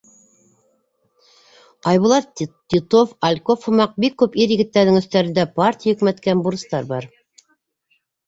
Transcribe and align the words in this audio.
Айбулат, 1.91 2.39
Титов, 2.73 3.11
Альков 3.29 3.67
һымаҡ 3.69 3.93
бик 4.05 4.17
күп 4.23 4.39
ир-егеттәрҙең 4.45 4.97
өҫтәрендә 5.03 5.45
партия 5.61 5.93
йөкмәткән 5.95 6.45
бурыстар 6.47 6.91
бар. 6.95 7.09